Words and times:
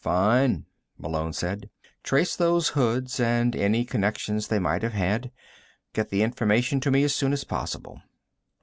"Fine," 0.03 0.65
Malone 0.97 1.31
said. 1.31 1.69
"Trace 2.01 2.35
those 2.35 2.69
hoods, 2.69 3.19
and 3.19 3.55
any 3.55 3.85
connections 3.85 4.47
they 4.47 4.57
might 4.57 4.81
have 4.81 4.93
had. 4.93 5.29
Get 5.93 6.09
the 6.09 6.23
information 6.23 6.79
to 6.79 6.89
me 6.89 7.03
as 7.03 7.13
soon 7.13 7.33
as 7.33 7.43
possible." 7.43 8.01